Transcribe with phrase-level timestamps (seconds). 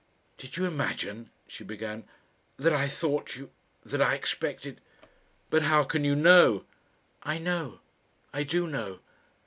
[0.39, 2.05] "Did you imagine," she began,
[2.57, 3.51] "that I thought you
[3.85, 4.81] that I expected"
[5.51, 6.65] "But how can you know?"
[7.21, 7.81] "I know.
[8.33, 9.01] I do know."